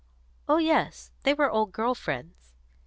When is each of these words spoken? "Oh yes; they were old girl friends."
"Oh 0.49 0.57
yes; 0.57 1.11
they 1.21 1.35
were 1.35 1.51
old 1.51 1.73
girl 1.73 1.93
friends." 1.93 2.55